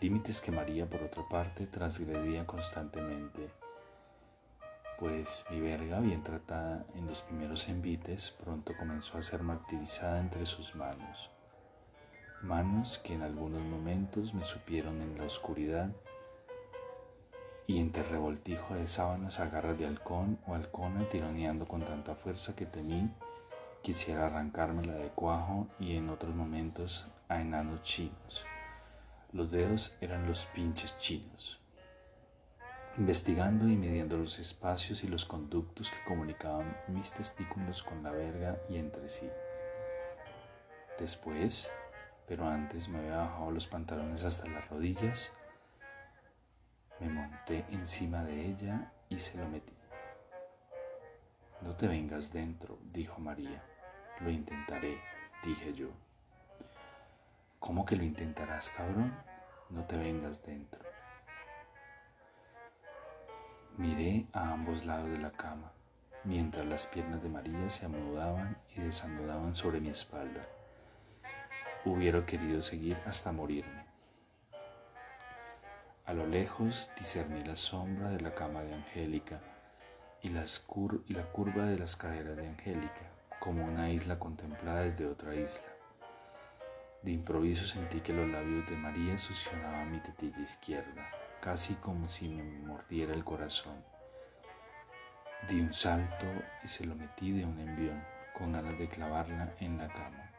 límites 0.00 0.40
que 0.40 0.50
María, 0.50 0.86
por 0.86 1.02
otra 1.02 1.26
parte, 1.28 1.66
transgredía 1.66 2.46
constantemente 2.46 3.48
pues 5.04 5.44
mi 5.50 5.60
verga, 5.60 6.00
bien 6.00 6.22
tratada 6.22 6.86
en 6.94 7.06
los 7.06 7.20
primeros 7.20 7.68
envites, 7.68 8.30
pronto 8.42 8.72
comenzó 8.74 9.18
a 9.18 9.22
ser 9.22 9.42
martirizada 9.42 10.18
entre 10.18 10.46
sus 10.46 10.74
manos. 10.76 11.30
Manos 12.40 13.02
que 13.04 13.12
en 13.12 13.20
algunos 13.20 13.60
momentos 13.60 14.32
me 14.32 14.42
supieron 14.44 15.02
en 15.02 15.18
la 15.18 15.24
oscuridad 15.24 15.90
y 17.66 17.80
entre 17.80 18.02
revoltijo 18.04 18.76
de 18.76 18.88
sábanas 18.88 19.40
a 19.40 19.50
garras 19.50 19.78
de 19.78 19.84
halcón 19.84 20.38
o 20.46 20.54
halcona 20.54 21.06
tironeando 21.10 21.68
con 21.68 21.84
tanta 21.84 22.14
fuerza 22.14 22.56
que 22.56 22.64
temí 22.64 23.10
quisiera 23.82 24.28
arrancármela 24.28 24.94
de 24.94 25.08
cuajo 25.08 25.66
y 25.78 25.96
en 25.96 26.08
otros 26.08 26.34
momentos 26.34 27.08
a 27.28 27.42
enanos 27.42 27.82
chinos. 27.82 28.46
Los 29.34 29.50
dedos 29.50 29.98
eran 30.00 30.26
los 30.26 30.46
pinches 30.46 30.96
chinos 30.96 31.60
investigando 32.96 33.68
y 33.68 33.76
midiendo 33.76 34.16
los 34.16 34.38
espacios 34.38 35.02
y 35.02 35.08
los 35.08 35.24
conductos 35.24 35.90
que 35.90 36.04
comunicaban 36.04 36.76
mis 36.88 37.12
testículos 37.12 37.82
con 37.82 38.02
la 38.02 38.12
verga 38.12 38.58
y 38.68 38.76
entre 38.76 39.08
sí. 39.08 39.28
Después, 40.98 41.70
pero 42.28 42.46
antes 42.46 42.88
me 42.88 42.98
había 42.98 43.16
bajado 43.16 43.50
los 43.50 43.66
pantalones 43.66 44.24
hasta 44.24 44.48
las 44.48 44.68
rodillas, 44.68 45.32
me 47.00 47.08
monté 47.08 47.64
encima 47.70 48.22
de 48.24 48.46
ella 48.46 48.92
y 49.08 49.18
se 49.18 49.36
lo 49.38 49.48
metí. 49.48 49.72
No 51.62 51.74
te 51.74 51.88
vengas 51.88 52.32
dentro, 52.32 52.78
dijo 52.92 53.20
María. 53.20 53.62
Lo 54.20 54.30
intentaré, 54.30 55.00
dije 55.42 55.74
yo. 55.74 55.88
¿Cómo 57.58 57.84
que 57.84 57.96
lo 57.96 58.04
intentarás, 58.04 58.70
cabrón? 58.70 59.12
No 59.70 59.84
te 59.84 59.96
vengas 59.96 60.44
dentro. 60.44 60.93
Miré 63.76 64.28
a 64.32 64.52
ambos 64.52 64.84
lados 64.86 65.10
de 65.10 65.18
la 65.18 65.32
cama, 65.32 65.72
mientras 66.22 66.64
las 66.64 66.86
piernas 66.86 67.20
de 67.24 67.28
María 67.28 67.68
se 67.68 67.84
anudaban 67.86 68.56
y 68.76 68.80
desanudaban 68.80 69.56
sobre 69.56 69.80
mi 69.80 69.88
espalda. 69.88 70.46
Hubiera 71.84 72.24
querido 72.24 72.62
seguir 72.62 72.96
hasta 73.04 73.32
morirme. 73.32 73.84
A 76.06 76.12
lo 76.12 76.24
lejos 76.24 76.88
discerní 76.96 77.42
la 77.42 77.56
sombra 77.56 78.10
de 78.10 78.20
la 78.20 78.32
cama 78.32 78.62
de 78.62 78.74
Angélica 78.74 79.40
y, 80.22 80.28
la 80.28 80.44
curva 81.32 81.64
de 81.64 81.76
las 81.76 81.96
caderas 81.96 82.36
de 82.36 82.46
Angélica, 82.46 83.10
como 83.40 83.64
una 83.64 83.90
isla 83.90 84.20
contemplada 84.20 84.82
desde 84.82 85.06
otra 85.06 85.34
isla. 85.34 85.66
De 87.02 87.10
improviso 87.10 87.66
sentí 87.66 88.00
que 88.02 88.12
los 88.12 88.28
labios 88.28 88.70
de 88.70 88.76
María 88.76 89.18
succionaban 89.18 89.90
mi 89.90 89.98
tetilla 89.98 90.38
izquierda 90.38 91.23
casi 91.44 91.74
como 91.74 92.08
si 92.08 92.26
me 92.26 92.42
mordiera 92.42 93.12
el 93.12 93.22
corazón. 93.22 93.84
Di 95.46 95.60
un 95.60 95.74
salto 95.74 96.24
y 96.62 96.68
se 96.68 96.86
lo 96.86 96.94
metí 96.94 97.32
de 97.32 97.44
un 97.44 97.58
envión, 97.60 98.02
con 98.32 98.52
ganas 98.52 98.78
de 98.78 98.88
clavarla 98.88 99.54
en 99.60 99.76
la 99.76 99.88
cama. 99.88 100.30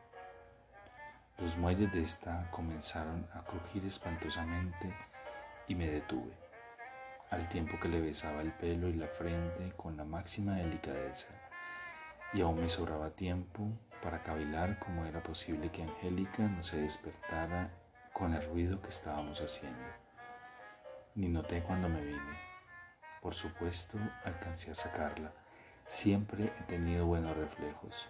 Los 1.38 1.58
muelles 1.58 1.94
de 1.94 2.02
esta 2.02 2.50
comenzaron 2.50 3.28
a 3.36 3.44
crujir 3.44 3.86
espantosamente 3.86 4.92
y 5.68 5.76
me 5.76 5.88
detuve, 5.88 6.34
al 7.30 7.48
tiempo 7.50 7.80
que 7.80 7.88
le 7.88 8.02
besaba 8.02 8.42
el 8.42 8.52
pelo 8.54 8.90
y 8.90 8.94
la 8.94 9.08
frente 9.08 9.74
con 9.78 9.98
la 9.98 10.06
máxima 10.06 10.56
delicadeza, 10.56 11.36
y 12.34 12.42
aún 12.42 12.62
me 12.62 12.68
sobraba 12.68 13.12
tiempo 13.12 13.70
para 14.02 14.24
cavilar 14.24 14.80
cómo 14.80 15.06
era 15.06 15.22
posible 15.22 15.70
que 15.70 15.84
Angélica 15.84 16.42
no 16.48 16.64
se 16.64 16.78
despertara 16.78 17.70
con 18.12 18.34
el 18.34 18.44
ruido 18.50 18.82
que 18.82 18.90
estábamos 18.90 19.40
haciendo 19.40 20.05
ni 21.16 21.30
noté 21.30 21.64
cuando 21.64 21.90
me 21.90 22.02
vine. 22.02 22.40
Por 23.22 23.34
supuesto, 23.34 23.98
alcancé 24.24 24.72
a 24.72 24.76
sacarla. 24.76 25.32
Siempre 25.88 26.52
he 26.60 26.64
tenido 26.64 27.06
buenos 27.06 27.36
reflejos. 27.38 28.08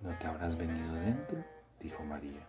¿No 0.00 0.16
te 0.18 0.26
habrás 0.26 0.56
venido 0.56 0.94
dentro? 0.94 1.42
dijo 1.80 2.04
María. 2.04 2.46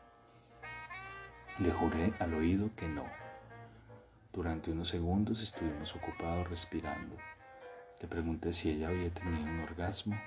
Le 1.60 1.72
juré 1.72 2.14
al 2.20 2.34
oído 2.34 2.70
que 2.76 2.88
no. 2.88 3.06
Durante 4.34 4.72
unos 4.72 4.90
segundos 4.90 5.42
estuvimos 5.42 5.96
ocupados 5.96 6.50
respirando. 6.50 7.16
Le 8.02 8.08
pregunté 8.08 8.52
si 8.52 8.72
ella 8.72 8.90
había 8.90 9.10
tenido 9.14 9.46
un 9.46 9.62
orgasmo 9.62 10.20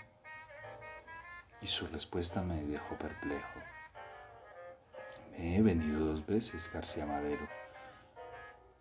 y 1.60 1.66
su 1.66 1.86
respuesta 1.88 2.42
me 2.42 2.62
dejó 2.62 2.96
perplejo. 2.96 3.60
Me 5.32 5.58
he 5.58 5.62
venido 5.62 6.00
dos 6.06 6.24
veces, 6.26 6.70
García 6.72 7.04
Madero. 7.04 7.57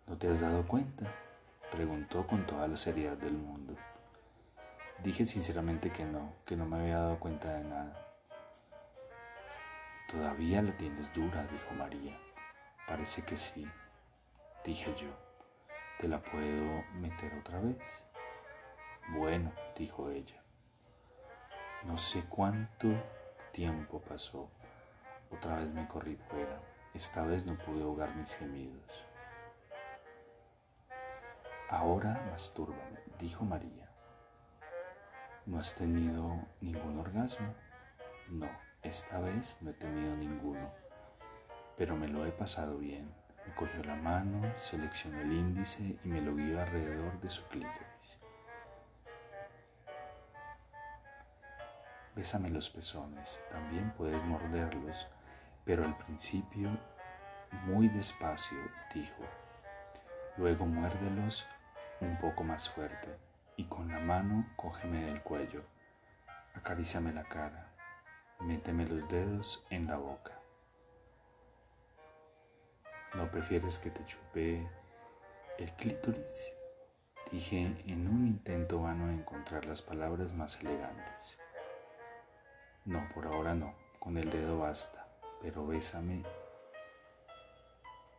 ¿No 0.08 0.16
te 0.16 0.26
has 0.26 0.40
dado 0.40 0.66
cuenta? 0.66 1.04
Preguntó 1.70 2.26
con 2.26 2.46
toda 2.46 2.66
la 2.66 2.78
seriedad 2.78 3.18
del 3.18 3.34
mundo. 3.34 3.76
Dije 5.04 5.26
sinceramente 5.26 5.90
que 5.92 6.02
no, 6.02 6.32
que 6.46 6.56
no 6.56 6.64
me 6.64 6.80
había 6.80 6.96
dado 6.96 7.20
cuenta 7.20 7.52
de 7.52 7.64
nada. 7.64 8.06
Todavía 10.10 10.62
la 10.62 10.74
tienes 10.78 11.12
dura, 11.12 11.46
dijo 11.52 11.74
María. 11.76 12.18
Parece 12.86 13.22
que 13.22 13.36
sí, 13.36 13.66
dije 14.64 14.94
yo. 14.98 15.10
¿Te 16.00 16.08
la 16.08 16.22
puedo 16.22 16.84
meter 16.94 17.34
otra 17.34 17.60
vez? 17.60 18.02
Bueno, 19.10 19.52
dijo 19.76 20.08
ella. 20.08 20.42
No 21.84 21.98
sé 21.98 22.24
cuánto 22.30 22.88
tiempo 23.52 24.00
pasó. 24.00 24.48
Otra 25.30 25.56
vez 25.56 25.68
me 25.68 25.86
corrí 25.86 26.16
fuera. 26.16 26.62
Esta 26.94 27.24
vez 27.24 27.44
no 27.44 27.58
pude 27.58 27.82
ahogar 27.82 28.16
mis 28.16 28.34
gemidos. 28.34 29.07
Ahora 31.70 32.18
mastúrbame, 32.30 32.98
dijo 33.18 33.44
María. 33.44 33.86
¿No 35.44 35.58
has 35.58 35.74
tenido 35.74 36.46
ningún 36.62 36.98
orgasmo? 36.98 37.54
No, 38.28 38.48
esta 38.82 39.20
vez 39.20 39.58
no 39.60 39.70
he 39.70 39.74
tenido 39.74 40.16
ninguno, 40.16 40.72
pero 41.76 41.94
me 41.94 42.08
lo 42.08 42.24
he 42.24 42.32
pasado 42.32 42.78
bien. 42.78 43.12
Me 43.46 43.54
cogió 43.54 43.84
la 43.84 43.96
mano, 43.96 44.40
seleccionó 44.56 45.20
el 45.20 45.30
índice 45.30 45.98
y 46.02 46.08
me 46.08 46.22
lo 46.22 46.34
guió 46.34 46.58
alrededor 46.58 47.20
de 47.20 47.28
su 47.28 47.46
clítoris. 47.48 48.18
Bésame 52.16 52.48
los 52.48 52.70
pezones, 52.70 53.42
también 53.50 53.92
puedes 53.92 54.24
morderlos, 54.24 55.06
pero 55.66 55.84
al 55.84 55.98
principio 55.98 56.70
muy 57.66 57.88
despacio, 57.88 58.58
dijo. 58.94 59.22
Luego 60.38 60.64
muérdelos 60.64 61.46
un 62.00 62.18
poco 62.18 62.44
más 62.44 62.70
fuerte 62.70 63.16
y 63.56 63.64
con 63.64 63.88
la 63.88 63.98
mano 63.98 64.46
cógeme 64.56 65.04
del 65.06 65.22
cuello, 65.22 65.64
acaríciame 66.54 67.12
la 67.12 67.24
cara, 67.24 67.72
méteme 68.40 68.86
los 68.86 69.08
dedos 69.08 69.66
en 69.70 69.86
la 69.86 69.96
boca. 69.96 70.38
¿No 73.14 73.30
prefieres 73.30 73.78
que 73.78 73.90
te 73.90 74.04
chupe 74.04 74.68
el 75.58 75.72
clítoris? 75.72 76.54
Dije 77.32 77.62
en 77.86 78.08
un 78.08 78.26
intento 78.26 78.80
vano 78.80 79.08
de 79.08 79.14
encontrar 79.14 79.66
las 79.66 79.82
palabras 79.82 80.32
más 80.32 80.60
elegantes. 80.60 81.38
No, 82.84 83.06
por 83.14 83.26
ahora 83.26 83.54
no, 83.54 83.74
con 83.98 84.16
el 84.16 84.30
dedo 84.30 84.60
basta, 84.60 85.08
pero 85.42 85.66
bésame. 85.66 86.22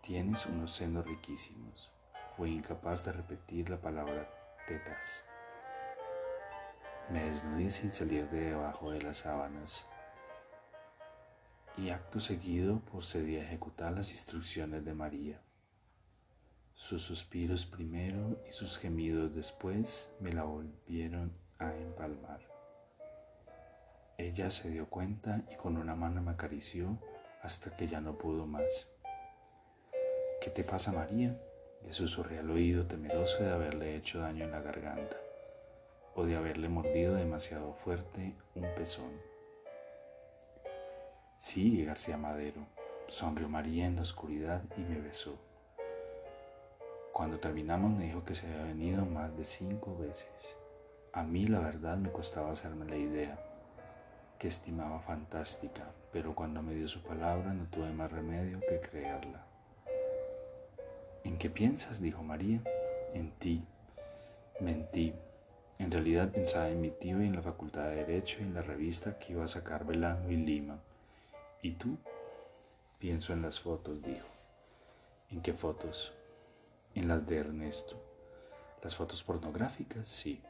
Tienes 0.02 0.46
unos 0.46 0.74
senos 0.74 1.06
riquísimos. 1.06 1.92
Fui 2.36 2.56
incapaz 2.56 3.06
de 3.06 3.12
repetir 3.12 3.70
la 3.70 3.78
palabra 3.78 4.30
tetas. 4.68 5.24
Me 7.10 7.26
desnudé 7.26 7.70
sin 7.70 7.92
salir 7.92 8.30
de 8.30 8.52
debajo 8.52 8.92
de 8.92 9.02
las 9.02 9.18
sábanas 9.18 9.86
y 11.80 11.90
acto 11.92 12.20
seguido 12.20 12.82
procedí 12.92 13.38
a 13.38 13.44
ejecutar 13.44 13.94
las 13.94 14.12
instrucciones 14.12 14.84
de 14.84 14.94
María. 14.94 15.42
Sus 16.74 17.04
suspiros 17.04 17.66
primero 17.66 18.42
y 18.48 18.52
sus 18.52 18.78
gemidos 18.78 19.34
después 19.34 20.10
me 20.20 20.34
la 20.34 20.44
volvieron 20.44 21.34
a 21.58 21.74
empalmar. 21.76 22.42
Ella 24.18 24.52
se 24.52 24.70
dio 24.70 24.90
cuenta 24.90 25.44
y 25.52 25.56
con 25.56 25.78
una 25.78 25.96
mano 25.96 26.22
me 26.22 26.32
acarició 26.32 27.00
hasta 27.42 27.76
que 27.76 27.88
ya 27.88 28.02
no 28.02 28.18
pudo 28.18 28.46
más. 28.46 28.90
¿Qué 30.42 30.50
te 30.50 30.64
pasa, 30.64 30.92
María? 30.92 31.38
Le 31.84 31.94
susurré 31.94 32.40
al 32.40 32.50
oído 32.52 32.86
temeroso 32.86 33.44
de 33.44 33.52
haberle 33.52 33.96
hecho 33.96 34.20
daño 34.20 34.46
en 34.46 34.52
la 34.52 34.62
garganta 34.62 35.18
o 36.16 36.26
de 36.26 36.36
haberle 36.36 36.70
mordido 36.70 37.16
demasiado 37.16 37.74
fuerte 37.74 38.36
un 38.56 38.64
pezón. 38.76 39.12
Sí, 41.38 41.86
García 41.86 42.18
Madero, 42.18 42.68
sonrió 43.08 43.48
María 43.48 43.86
en 43.86 43.96
la 43.96 44.02
oscuridad 44.02 44.62
y 44.78 44.82
me 44.82 45.00
besó. 45.00 45.40
Cuando 47.14 47.40
terminamos 47.40 47.92
me 47.92 48.06
dijo 48.06 48.24
que 48.24 48.36
se 48.36 48.48
había 48.48 48.64
venido 48.64 49.06
más 49.06 49.36
de 49.38 49.44
cinco 49.44 49.98
veces. 49.98 50.58
A 51.14 51.24
mí 51.24 51.48
la 51.48 51.60
verdad 51.60 51.98
me 51.98 52.12
costaba 52.12 52.52
hacerme 52.52 52.86
la 52.86 52.98
idea 52.98 53.40
que 54.38 54.48
estimaba 54.48 55.02
fantástica, 55.02 55.92
pero 56.14 56.34
cuando 56.34 56.62
me 56.62 56.74
dio 56.74 56.88
su 56.88 57.02
palabra 57.02 57.54
no 57.54 57.66
tuve 57.66 57.92
más 57.92 58.12
remedio 58.12 58.60
que 58.62 58.80
creerla. 58.80 59.49
¿En 61.30 61.38
qué 61.38 61.48
piensas? 61.48 62.02
dijo 62.02 62.24
María. 62.24 62.60
En 63.14 63.30
ti. 63.34 63.64
Mentí. 64.62 65.14
En 65.78 65.92
realidad 65.92 66.32
pensaba 66.32 66.70
en 66.70 66.82
mi 66.82 66.90
tío 66.90 67.22
y 67.22 67.28
en 67.28 67.36
la 67.36 67.44
Facultad 67.44 67.84
de 67.84 67.98
Derecho 67.98 68.40
y 68.40 68.46
en 68.46 68.56
la 68.56 68.64
revista 68.64 69.20
que 69.20 69.34
iba 69.34 69.44
a 69.44 69.48
sacar 69.48 69.86
Belano 69.86 70.32
y 70.32 70.38
Lima. 70.38 70.80
¿Y 71.62 71.74
tú? 71.74 72.00
Pienso 72.98 73.32
en 73.32 73.44
las 73.44 73.60
fotos, 73.60 74.02
dijo. 74.02 74.26
¿En 75.30 75.44
qué 75.44 75.54
fotos? 75.54 76.14
En 76.96 77.08
las 77.08 77.28
de 77.28 77.38
Ernesto. 77.38 78.02
¿Las 78.82 78.96
fotos 78.96 79.22
pornográficas? 79.22 80.08
Sí. 80.08 80.42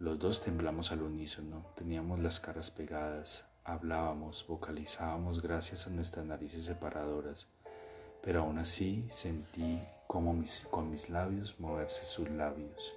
Los 0.00 0.18
dos 0.18 0.42
temblamos 0.42 0.90
al 0.90 1.02
unísono, 1.02 1.64
teníamos 1.76 2.18
las 2.18 2.40
caras 2.40 2.72
pegadas, 2.72 3.44
hablábamos, 3.62 4.44
vocalizábamos 4.48 5.40
gracias 5.40 5.86
a 5.86 5.90
nuestras 5.90 6.26
narices 6.26 6.64
separadoras, 6.64 7.46
pero 8.22 8.40
aún 8.40 8.58
así 8.58 9.06
sentí 9.10 9.78
como 10.06 10.32
mis, 10.34 10.66
con 10.70 10.90
mis 10.90 11.08
labios 11.08 11.58
moverse 11.60 12.04
sus 12.04 12.28
labios. 12.30 12.94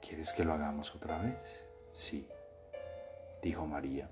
¿Quieres 0.00 0.32
que 0.32 0.44
lo 0.44 0.52
hagamos 0.52 0.94
otra 0.94 1.20
vez? 1.22 1.64
Sí, 1.90 2.26
dijo 3.42 3.66
María. 3.66 4.08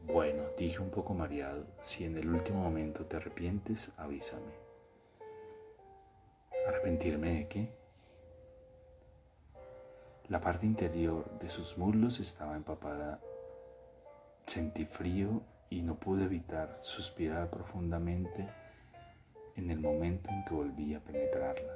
Bueno, 0.00 0.44
dije 0.56 0.78
un 0.78 0.90
poco 0.90 1.12
mareado, 1.12 1.66
si 1.80 2.04
en 2.04 2.16
el 2.16 2.28
último 2.28 2.62
momento 2.62 3.04
te 3.04 3.16
arrepientes, 3.16 3.92
avísame. 3.96 4.52
¿Arrepentirme 6.66 7.34
de 7.34 7.48
qué? 7.48 7.72
La 10.28 10.40
parte 10.40 10.66
interior 10.66 11.38
de 11.40 11.48
sus 11.48 11.78
muslos 11.78 12.20
estaba 12.20 12.54
empapada. 12.54 13.20
Sentí 14.46 14.84
frío 14.84 15.42
y 15.68 15.82
no 15.82 15.96
pude 15.96 16.24
evitar 16.24 16.76
suspirar 16.80 17.50
profundamente 17.50 18.48
en 19.58 19.70
el 19.70 19.80
momento 19.80 20.30
en 20.30 20.44
que 20.44 20.54
volví 20.54 20.94
a 20.94 21.00
penetrarla. 21.00 21.74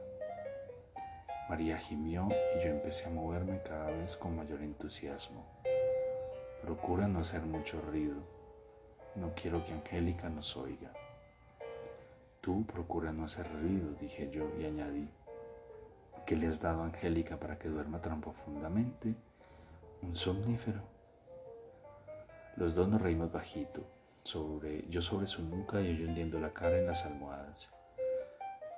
María 1.49 1.77
gimió 1.77 2.29
y 2.57 2.65
yo 2.65 2.71
empecé 2.71 3.07
a 3.07 3.11
moverme 3.11 3.61
cada 3.63 3.91
vez 3.91 4.17
con 4.17 4.37
mayor 4.37 4.63
entusiasmo. 4.63 5.45
Procura 6.63 7.09
no 7.09 7.19
hacer 7.19 7.43
mucho 7.43 7.81
ruido. 7.81 8.17
No 9.17 9.35
quiero 9.35 9.65
que 9.65 9.73
Angélica 9.73 10.29
nos 10.29 10.57
oiga. 10.57 10.93
Tú 12.41 12.65
procura 12.65 13.13
no 13.13 13.25
hacer 13.25 13.51
ruido, 13.53 13.93
dije 14.01 14.31
yo 14.31 14.49
y 14.59 14.65
añadí. 14.65 15.09
¿Qué 16.25 16.37
le 16.37 16.47
has 16.47 16.61
dado 16.61 16.83
a 16.83 16.87
Angélica 16.87 17.37
para 17.37 17.59
que 17.59 17.69
duerma 17.69 18.01
tan 18.01 18.21
profundamente? 18.21 19.15
¿Un 20.03 20.15
somnífero? 20.15 20.81
Los 22.57 22.75
dos 22.75 22.89
nos 22.89 23.03
reímos 23.03 23.33
bajito, 23.33 23.83
sobre, 24.23 24.85
yo 24.89 25.03
sobre 25.03 25.27
su 25.27 25.43
nuca 25.43 25.81
y 25.81 25.97
yo 25.97 26.07
hundiendo 26.07 26.39
la 26.39 26.53
cara 26.53 26.79
en 26.79 26.87
las 26.87 27.05
almohadas. 27.05 27.71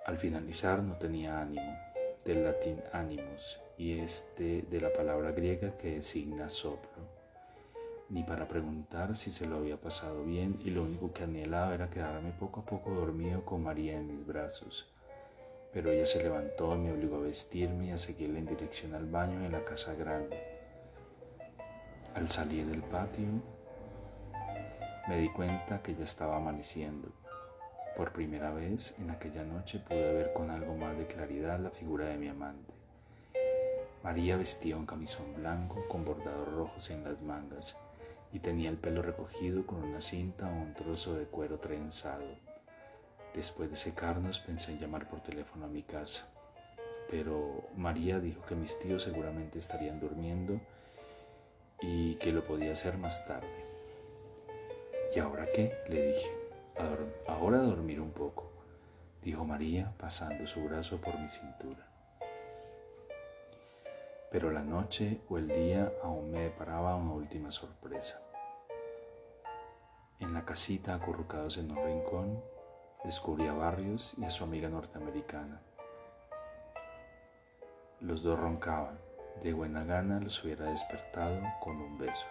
Al 0.06 0.18
finalizar 0.18 0.82
no 0.82 0.96
tenía 0.96 1.40
ánimo, 1.40 1.76
del 2.24 2.44
latín 2.44 2.80
animus, 2.92 3.60
y 3.76 3.98
este 3.98 4.62
de 4.62 4.80
la 4.80 4.92
palabra 4.92 5.32
griega 5.32 5.76
que 5.76 5.96
designa 5.96 6.48
soplo, 6.48 7.02
ni 8.08 8.22
para 8.22 8.48
preguntar 8.48 9.16
si 9.16 9.30
se 9.30 9.46
lo 9.46 9.56
había 9.56 9.80
pasado 9.80 10.24
bien 10.24 10.60
y 10.64 10.70
lo 10.70 10.82
único 10.82 11.12
que 11.12 11.24
anhelaba 11.24 11.74
era 11.74 11.90
quedarme 11.90 12.32
poco 12.32 12.60
a 12.60 12.64
poco 12.64 12.90
dormido 12.90 13.44
con 13.44 13.62
María 13.62 13.96
en 13.96 14.06
mis 14.06 14.26
brazos 14.26 14.94
pero 15.74 15.90
ella 15.90 16.06
se 16.06 16.22
levantó 16.22 16.76
y 16.76 16.78
me 16.78 16.92
obligó 16.92 17.16
a 17.16 17.22
vestirme 17.22 17.86
y 17.86 17.90
a 17.90 17.98
seguirla 17.98 18.38
en 18.38 18.46
dirección 18.46 18.94
al 18.94 19.06
baño 19.06 19.44
en 19.44 19.50
la 19.50 19.64
casa 19.64 19.92
grande. 19.94 20.40
Al 22.14 22.30
salir 22.30 22.64
del 22.66 22.80
patio, 22.80 23.26
me 25.06 25.18
di 25.18 25.28
cuenta 25.28 25.82
que 25.82 25.94
ya 25.94 26.04
estaba 26.04 26.36
amaneciendo. 26.36 27.08
Por 27.96 28.12
primera 28.12 28.52
vez 28.52 28.98
en 28.98 29.10
aquella 29.10 29.44
noche 29.44 29.78
pude 29.78 30.12
ver 30.14 30.32
con 30.32 30.50
algo 30.50 30.74
más 30.76 30.96
de 30.96 31.06
claridad 31.06 31.60
la 31.60 31.70
figura 31.70 32.06
de 32.06 32.16
mi 32.16 32.28
amante. 32.28 32.72
María 34.02 34.36
vestía 34.36 34.76
un 34.76 34.86
camisón 34.86 35.34
blanco 35.34 35.86
con 35.88 36.04
bordados 36.04 36.48
rojos 36.48 36.90
en 36.90 37.04
las 37.04 37.20
mangas 37.20 37.76
y 38.32 38.38
tenía 38.38 38.70
el 38.70 38.78
pelo 38.78 39.02
recogido 39.02 39.66
con 39.66 39.82
una 39.82 40.00
cinta 40.00 40.48
o 40.48 40.54
un 40.54 40.74
trozo 40.74 41.14
de 41.14 41.26
cuero 41.26 41.58
trenzado. 41.58 42.24
Después 43.34 43.70
de 43.70 43.76
secarnos 43.76 44.40
pensé 44.40 44.72
en 44.72 44.78
llamar 44.78 45.08
por 45.08 45.20
teléfono 45.20 45.66
a 45.66 45.68
mi 45.68 45.82
casa, 45.82 46.28
pero 47.10 47.68
María 47.76 48.20
dijo 48.20 48.44
que 48.46 48.54
mis 48.54 48.78
tíos 48.78 49.02
seguramente 49.02 49.58
estarían 49.58 50.00
durmiendo 50.00 50.60
y 51.80 52.14
que 52.16 52.32
lo 52.32 52.44
podía 52.44 52.72
hacer 52.72 52.96
más 52.96 53.24
tarde. 53.26 53.63
¿Y 55.14 55.20
ahora 55.20 55.46
qué? 55.54 55.72
le 55.88 56.08
dije. 56.08 56.32
Ahora 57.28 57.58
dormir 57.58 58.00
un 58.00 58.10
poco, 58.10 58.50
dijo 59.22 59.44
María 59.44 59.92
pasando 59.96 60.44
su 60.46 60.64
brazo 60.64 61.00
por 61.00 61.16
mi 61.20 61.28
cintura. 61.28 61.86
Pero 64.32 64.50
la 64.50 64.62
noche 64.62 65.20
o 65.28 65.38
el 65.38 65.46
día 65.46 65.92
aún 66.02 66.32
me 66.32 66.40
deparaba 66.40 66.96
una 66.96 67.12
última 67.12 67.52
sorpresa. 67.52 68.20
En 70.18 70.34
la 70.34 70.44
casita, 70.44 70.94
acurrucados 70.94 71.58
en 71.58 71.70
un 71.70 71.84
rincón, 71.84 72.42
descubrí 73.04 73.46
a 73.46 73.52
Barrios 73.52 74.14
y 74.18 74.24
a 74.24 74.30
su 74.30 74.42
amiga 74.42 74.68
norteamericana. 74.68 75.60
Los 78.00 78.24
dos 78.24 78.38
roncaban. 78.38 78.98
De 79.42 79.52
buena 79.52 79.84
gana 79.84 80.18
los 80.18 80.42
hubiera 80.42 80.66
despertado 80.66 81.40
con 81.60 81.76
un 81.76 81.98
beso. 81.98 82.26